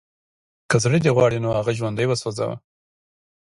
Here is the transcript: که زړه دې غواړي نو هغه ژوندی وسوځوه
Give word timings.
که 0.69 0.75
زړه 0.83 0.97
دې 1.03 1.11
غواړي 1.17 1.37
نو 1.43 1.49
هغه 1.57 1.71
ژوندی 1.79 2.05
وسوځوه 2.07 2.55